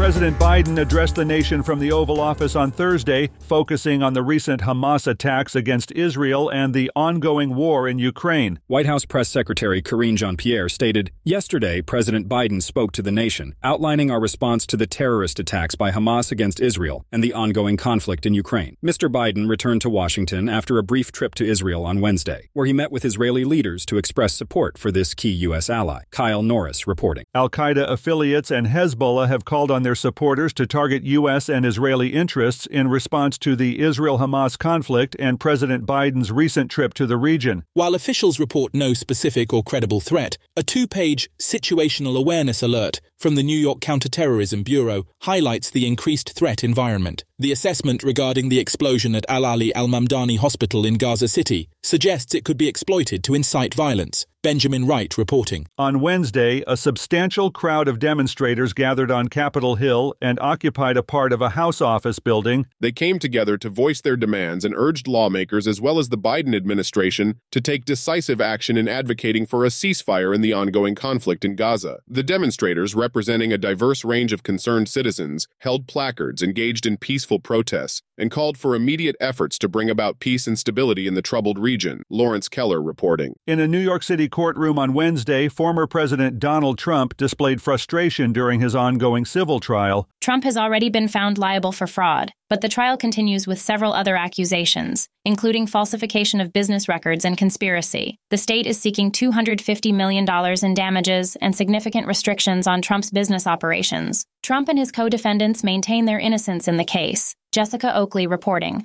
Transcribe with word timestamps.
President 0.00 0.38
Biden 0.38 0.80
addressed 0.80 1.16
the 1.16 1.24
nation 1.26 1.62
from 1.62 1.78
the 1.78 1.92
Oval 1.92 2.20
Office 2.20 2.56
on 2.56 2.70
Thursday, 2.70 3.28
focusing 3.38 4.02
on 4.02 4.14
the 4.14 4.22
recent 4.22 4.62
Hamas 4.62 5.06
attacks 5.06 5.54
against 5.54 5.92
Israel 5.92 6.48
and 6.48 6.72
the 6.72 6.90
ongoing 6.96 7.54
war 7.54 7.86
in 7.86 7.98
Ukraine. 7.98 8.60
White 8.66 8.86
House 8.86 9.04
Press 9.04 9.28
Secretary 9.28 9.82
Karine 9.82 10.16
Jean 10.16 10.38
Pierre 10.38 10.70
stated 10.70 11.12
Yesterday, 11.22 11.82
President 11.82 12.30
Biden 12.30 12.62
spoke 12.62 12.92
to 12.92 13.02
the 13.02 13.12
nation, 13.12 13.54
outlining 13.62 14.10
our 14.10 14.18
response 14.18 14.66
to 14.68 14.78
the 14.78 14.86
terrorist 14.86 15.38
attacks 15.38 15.74
by 15.74 15.90
Hamas 15.90 16.32
against 16.32 16.60
Israel 16.60 17.04
and 17.12 17.22
the 17.22 17.34
ongoing 17.34 17.76
conflict 17.76 18.24
in 18.24 18.32
Ukraine. 18.32 18.78
Mr. 18.82 19.12
Biden 19.12 19.50
returned 19.50 19.82
to 19.82 19.90
Washington 19.90 20.48
after 20.48 20.78
a 20.78 20.82
brief 20.82 21.12
trip 21.12 21.34
to 21.34 21.46
Israel 21.46 21.84
on 21.84 22.00
Wednesday, 22.00 22.48
where 22.54 22.64
he 22.64 22.72
met 22.72 22.90
with 22.90 23.04
Israeli 23.04 23.44
leaders 23.44 23.84
to 23.84 23.98
express 23.98 24.32
support 24.32 24.78
for 24.78 24.90
this 24.90 25.12
key 25.12 25.32
U.S. 25.48 25.68
ally. 25.68 26.04
Kyle 26.10 26.42
Norris 26.42 26.86
reporting. 26.86 27.24
Al 27.34 27.50
Qaeda 27.50 27.86
affiliates 27.86 28.50
and 28.50 28.66
Hezbollah 28.66 29.28
have 29.28 29.44
called 29.44 29.70
on 29.70 29.82
their 29.82 29.89
supporters 29.94 30.52
to 30.54 30.66
target 30.66 31.04
U.S. 31.04 31.48
and 31.48 31.64
Israeli 31.64 32.08
interests 32.08 32.66
in 32.66 32.88
response 32.88 33.38
to 33.38 33.56
the 33.56 33.80
Israel 33.80 34.18
Hamas 34.18 34.58
conflict 34.58 35.16
and 35.18 35.40
President 35.40 35.86
Biden's 35.86 36.32
recent 36.32 36.70
trip 36.70 36.94
to 36.94 37.06
the 37.06 37.16
region. 37.16 37.64
While 37.74 37.94
officials 37.94 38.38
report 38.40 38.74
no 38.74 38.94
specific 38.94 39.52
or 39.52 39.62
credible 39.62 40.00
threat, 40.00 40.38
a 40.56 40.62
two 40.62 40.86
page 40.86 41.30
situational 41.38 42.16
awareness 42.16 42.62
alert 42.62 43.00
from 43.18 43.34
the 43.34 43.42
New 43.42 43.58
York 43.58 43.80
Counterterrorism 43.80 44.62
Bureau 44.62 45.04
highlights 45.22 45.70
the 45.70 45.86
increased 45.86 46.32
threat 46.32 46.64
environment. 46.64 47.24
The 47.40 47.52
assessment 47.52 48.02
regarding 48.02 48.50
the 48.50 48.58
explosion 48.58 49.14
at 49.14 49.24
Al 49.26 49.44
Ahli 49.44 49.72
Al 49.74 49.88
Mamdani 49.88 50.36
Hospital 50.36 50.84
in 50.84 50.98
Gaza 50.98 51.26
City 51.26 51.70
suggests 51.82 52.34
it 52.34 52.44
could 52.44 52.58
be 52.58 52.68
exploited 52.68 53.24
to 53.24 53.34
incite 53.34 53.72
violence. 53.72 54.26
Benjamin 54.42 54.86
Wright 54.86 55.18
reporting. 55.18 55.66
On 55.76 56.00
Wednesday, 56.00 56.64
a 56.66 56.74
substantial 56.74 57.50
crowd 57.50 57.88
of 57.88 57.98
demonstrators 57.98 58.72
gathered 58.72 59.10
on 59.10 59.28
Capitol 59.28 59.74
Hill 59.74 60.14
and 60.22 60.40
occupied 60.40 60.96
a 60.96 61.02
part 61.02 61.34
of 61.34 61.42
a 61.42 61.50
House 61.50 61.82
office 61.82 62.18
building. 62.18 62.64
They 62.80 62.90
came 62.90 63.18
together 63.18 63.58
to 63.58 63.68
voice 63.68 64.00
their 64.00 64.16
demands 64.16 64.64
and 64.64 64.74
urged 64.74 65.06
lawmakers 65.06 65.66
as 65.66 65.78
well 65.78 65.98
as 65.98 66.08
the 66.08 66.16
Biden 66.16 66.56
administration 66.56 67.38
to 67.50 67.60
take 67.60 67.84
decisive 67.84 68.40
action 68.40 68.78
in 68.78 68.88
advocating 68.88 69.44
for 69.44 69.66
a 69.66 69.68
ceasefire 69.68 70.34
in 70.34 70.40
the 70.40 70.54
ongoing 70.54 70.94
conflict 70.94 71.44
in 71.44 71.54
Gaza. 71.54 72.00
The 72.08 72.22
demonstrators, 72.22 72.94
representing 72.94 73.52
a 73.52 73.58
diverse 73.58 74.06
range 74.06 74.32
of 74.32 74.42
concerned 74.42 74.88
citizens, 74.88 75.48
held 75.58 75.86
placards, 75.86 76.42
engaged 76.42 76.86
in 76.86 76.96
peaceful 76.96 77.29
protests, 77.38 78.02
and 78.18 78.30
called 78.30 78.58
for 78.58 78.74
immediate 78.74 79.16
efforts 79.20 79.58
to 79.58 79.68
bring 79.68 79.88
about 79.88 80.18
peace 80.18 80.46
and 80.46 80.58
stability 80.58 81.06
in 81.06 81.14
the 81.14 81.22
troubled 81.22 81.58
region. 81.58 82.02
Lawrence 82.10 82.48
Keller 82.48 82.82
reporting. 82.82 83.36
In 83.46 83.60
a 83.60 83.68
New 83.68 83.78
York 83.78 84.02
City 84.02 84.28
courtroom 84.28 84.78
on 84.78 84.94
Wednesday, 84.94 85.48
former 85.48 85.86
President 85.86 86.38
Donald 86.38 86.78
Trump 86.78 87.16
displayed 87.16 87.62
frustration 87.62 88.32
during 88.32 88.60
his 88.60 88.74
ongoing 88.74 89.24
civil 89.24 89.60
trial. 89.60 90.08
Trump 90.20 90.44
has 90.44 90.58
already 90.58 90.90
been 90.90 91.08
found 91.08 91.38
liable 91.38 91.72
for 91.72 91.86
fraud, 91.86 92.30
but 92.50 92.60
the 92.60 92.68
trial 92.68 92.98
continues 92.98 93.46
with 93.46 93.58
several 93.58 93.94
other 93.94 94.16
accusations, 94.16 95.08
including 95.24 95.66
falsification 95.66 96.42
of 96.42 96.52
business 96.52 96.88
records 96.88 97.24
and 97.24 97.38
conspiracy. 97.38 98.18
The 98.28 98.36
state 98.36 98.66
is 98.66 98.78
seeking 98.78 99.10
$250 99.10 99.94
million 99.94 100.26
in 100.62 100.74
damages 100.74 101.36
and 101.36 101.56
significant 101.56 102.06
restrictions 102.06 102.66
on 102.66 102.82
Trump's 102.82 103.10
business 103.10 103.46
operations. 103.46 104.26
Trump 104.42 104.68
and 104.68 104.78
his 104.78 104.92
co 104.92 105.08
defendants 105.08 105.64
maintain 105.64 106.04
their 106.04 106.18
innocence 106.18 106.68
in 106.68 106.76
the 106.76 106.84
case. 106.84 107.34
Jessica 107.50 107.96
Oakley 107.96 108.26
reporting. 108.26 108.82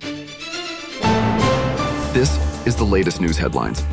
This 2.13 2.39
is 2.65 2.77
the 2.77 2.85
latest 2.85 3.19
news 3.19 3.37
headlines. 3.37 3.83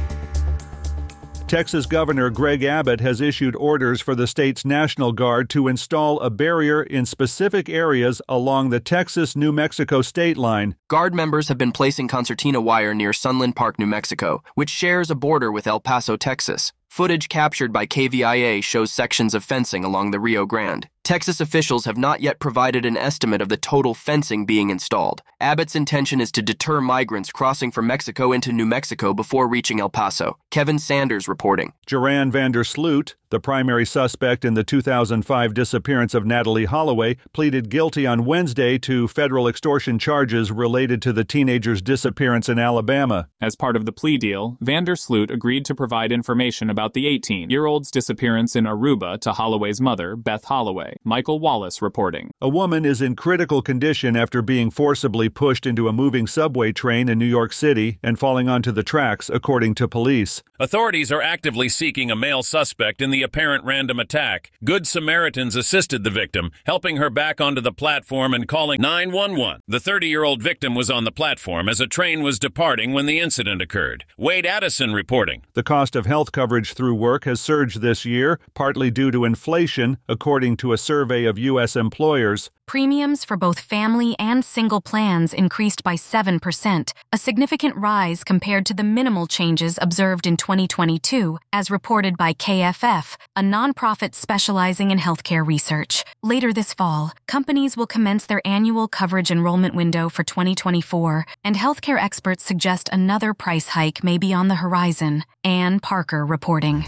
Texas 1.52 1.84
Governor 1.84 2.30
Greg 2.30 2.62
Abbott 2.62 3.02
has 3.02 3.20
issued 3.20 3.54
orders 3.56 4.00
for 4.00 4.14
the 4.14 4.26
state's 4.26 4.64
National 4.64 5.12
Guard 5.12 5.50
to 5.50 5.68
install 5.68 6.18
a 6.20 6.30
barrier 6.30 6.82
in 6.82 7.04
specific 7.04 7.68
areas 7.68 8.22
along 8.26 8.70
the 8.70 8.80
Texas 8.80 9.36
New 9.36 9.52
Mexico 9.52 10.00
state 10.00 10.38
line. 10.38 10.76
Guard 10.88 11.14
members 11.14 11.48
have 11.48 11.58
been 11.58 11.70
placing 11.70 12.08
concertina 12.08 12.58
wire 12.58 12.94
near 12.94 13.12
Sunland 13.12 13.54
Park, 13.54 13.78
New 13.78 13.84
Mexico, 13.84 14.42
which 14.54 14.70
shares 14.70 15.10
a 15.10 15.14
border 15.14 15.52
with 15.52 15.66
El 15.66 15.78
Paso, 15.78 16.16
Texas. 16.16 16.72
Footage 16.88 17.28
captured 17.28 17.70
by 17.70 17.84
KVIA 17.86 18.64
shows 18.64 18.90
sections 18.90 19.34
of 19.34 19.44
fencing 19.44 19.84
along 19.84 20.10
the 20.10 20.20
Rio 20.20 20.46
Grande. 20.46 20.88
Texas 21.04 21.40
officials 21.40 21.84
have 21.84 21.98
not 21.98 22.20
yet 22.20 22.38
provided 22.38 22.86
an 22.86 22.96
estimate 22.96 23.42
of 23.42 23.48
the 23.48 23.56
total 23.56 23.92
fencing 23.92 24.46
being 24.46 24.70
installed. 24.70 25.20
Abbott's 25.40 25.74
intention 25.74 26.20
is 26.20 26.30
to 26.30 26.42
deter 26.42 26.80
migrants 26.80 27.32
crossing 27.32 27.72
from 27.72 27.88
Mexico 27.88 28.30
into 28.30 28.52
New 28.52 28.66
Mexico 28.66 29.12
before 29.12 29.48
reaching 29.48 29.80
El 29.80 29.88
Paso. 29.90 30.38
Kevin 30.52 30.78
Sanders 30.78 31.26
reporting. 31.26 31.72
Joran 31.86 32.30
Vander 32.30 32.62
Sloot, 32.62 33.16
the 33.30 33.40
primary 33.40 33.84
suspect 33.84 34.44
in 34.44 34.54
the 34.54 34.62
2005 34.62 35.54
disappearance 35.54 36.14
of 36.14 36.22
Natalee 36.22 36.66
Holloway, 36.66 37.16
pleaded 37.32 37.70
guilty 37.70 38.06
on 38.06 38.24
Wednesday 38.24 38.78
to 38.78 39.08
federal 39.08 39.48
extortion 39.48 39.98
charges 39.98 40.52
related 40.52 41.02
to 41.02 41.12
the 41.12 41.24
teenager's 41.24 41.82
disappearance 41.82 42.48
in 42.48 42.58
Alabama. 42.60 43.28
As 43.40 43.56
part 43.56 43.74
of 43.74 43.86
the 43.86 43.92
plea 43.92 44.18
deal, 44.18 44.58
Vander 44.60 44.94
Sloot 44.94 45.30
agreed 45.30 45.64
to 45.64 45.74
provide 45.74 46.12
information 46.12 46.70
about 46.70 46.94
the 46.94 47.08
18 47.08 47.50
year 47.50 47.66
old's 47.66 47.90
disappearance 47.90 48.54
in 48.54 48.64
Aruba 48.64 49.18
to 49.22 49.32
Holloway's 49.32 49.80
mother, 49.80 50.14
Beth 50.14 50.44
Holloway. 50.44 50.91
Michael 51.04 51.40
Wallace 51.40 51.82
reporting. 51.82 52.30
A 52.40 52.48
woman 52.48 52.84
is 52.84 53.02
in 53.02 53.16
critical 53.16 53.62
condition 53.62 54.16
after 54.16 54.42
being 54.42 54.70
forcibly 54.70 55.28
pushed 55.28 55.66
into 55.66 55.88
a 55.88 55.92
moving 55.92 56.26
subway 56.26 56.72
train 56.72 57.08
in 57.08 57.18
New 57.18 57.26
York 57.26 57.52
City 57.52 57.98
and 58.02 58.18
falling 58.18 58.48
onto 58.48 58.72
the 58.72 58.82
tracks, 58.82 59.28
according 59.28 59.74
to 59.76 59.88
police. 59.88 60.42
Authorities 60.58 61.10
are 61.10 61.20
actively 61.20 61.68
seeking 61.68 62.10
a 62.10 62.16
male 62.16 62.42
suspect 62.42 63.02
in 63.02 63.10
the 63.10 63.22
apparent 63.22 63.64
random 63.64 63.98
attack. 63.98 64.52
Good 64.64 64.86
Samaritans 64.86 65.56
assisted 65.56 66.04
the 66.04 66.10
victim, 66.10 66.52
helping 66.66 66.98
her 66.98 67.10
back 67.10 67.40
onto 67.40 67.60
the 67.60 67.72
platform 67.72 68.32
and 68.32 68.46
calling 68.46 68.80
911. 68.80 69.60
The 69.66 69.80
30 69.80 70.06
year 70.06 70.22
old 70.22 70.42
victim 70.42 70.74
was 70.74 70.90
on 70.90 71.04
the 71.04 71.10
platform 71.10 71.68
as 71.68 71.80
a 71.80 71.86
train 71.86 72.22
was 72.22 72.38
departing 72.38 72.92
when 72.92 73.06
the 73.06 73.18
incident 73.18 73.60
occurred. 73.60 74.04
Wade 74.16 74.46
Addison 74.46 74.92
reporting. 74.92 75.42
The 75.54 75.62
cost 75.62 75.96
of 75.96 76.06
health 76.06 76.32
coverage 76.32 76.74
through 76.74 76.94
work 76.94 77.24
has 77.24 77.40
surged 77.40 77.80
this 77.80 78.04
year, 78.04 78.38
partly 78.54 78.90
due 78.90 79.10
to 79.10 79.24
inflation, 79.24 79.98
according 80.08 80.56
to 80.58 80.72
a 80.72 80.78
survey 80.82 81.24
of 81.24 81.38
U.S. 81.38 81.76
employers. 81.76 82.50
Premiums 82.66 83.24
for 83.24 83.36
both 83.36 83.58
family 83.58 84.16
and 84.18 84.44
single 84.44 84.80
plans 84.80 85.34
increased 85.34 85.82
by 85.82 85.94
7%, 85.94 86.92
a 87.12 87.18
significant 87.18 87.76
rise 87.76 88.24
compared 88.24 88.64
to 88.66 88.74
the 88.74 88.84
minimal 88.84 89.26
changes 89.26 89.78
observed 89.82 90.26
in 90.26 90.36
2022, 90.36 91.38
as 91.52 91.70
reported 91.70 92.16
by 92.16 92.32
KFF, 92.32 93.16
a 93.36 93.40
nonprofit 93.40 94.14
specializing 94.14 94.90
in 94.90 94.98
healthcare 94.98 95.46
research. 95.46 96.04
Later 96.22 96.52
this 96.52 96.72
fall, 96.72 97.12
companies 97.26 97.76
will 97.76 97.86
commence 97.86 98.26
their 98.26 98.40
annual 98.44 98.88
coverage 98.88 99.30
enrollment 99.30 99.74
window 99.74 100.08
for 100.08 100.24
2024, 100.24 101.26
and 101.44 101.56
healthcare 101.56 102.00
experts 102.00 102.44
suggest 102.44 102.88
another 102.92 103.34
price 103.34 103.68
hike 103.68 104.02
may 104.02 104.18
be 104.18 104.32
on 104.32 104.48
the 104.48 104.62
horizon. 104.64 105.24
Ann 105.44 105.80
Parker 105.80 106.24
reporting. 106.24 106.86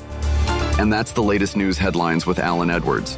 And 0.78 0.93
that's 0.93 1.12
the 1.12 1.22
latest 1.22 1.56
news 1.56 1.78
headlines 1.78 2.26
with 2.26 2.38
Allen 2.38 2.71
Edwards. 2.71 3.16